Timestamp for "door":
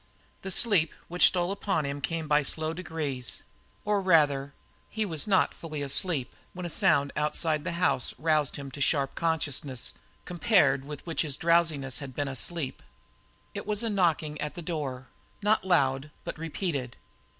14.63-15.05